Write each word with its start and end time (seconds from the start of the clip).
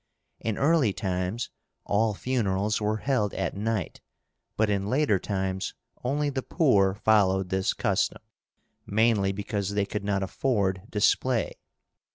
In 0.39 0.57
early 0.57 0.93
times 0.93 1.51
all 1.85 2.15
funerals 2.15 2.81
were 2.81 2.97
held 3.05 3.35
at 3.35 3.55
night; 3.55 4.01
but 4.57 4.67
in 4.67 4.87
later 4.89 5.19
times 5.19 5.75
only 6.03 6.31
the 6.31 6.41
poor 6.41 6.95
followed 6.95 7.49
this 7.49 7.71
custom, 7.73 8.23
mainly 8.87 9.31
because 9.31 9.75
they 9.75 9.85
could 9.85 10.03
not 10.03 10.23
afford 10.23 10.81
display. 10.89 11.59